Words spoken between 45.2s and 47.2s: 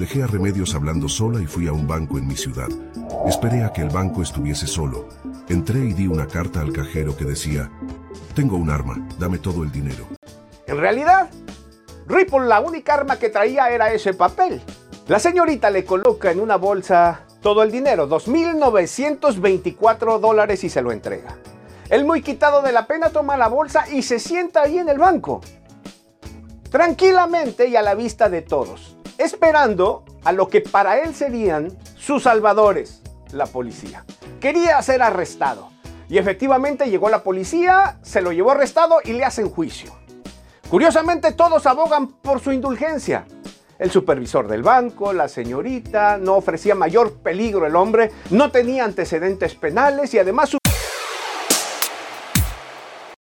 señorita, no ofrecía mayor